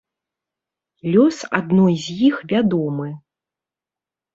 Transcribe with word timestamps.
Лёс 1.17 1.37
адной 1.59 1.95
з 2.07 2.19
іх 2.31 2.35
вядомы. 2.55 3.11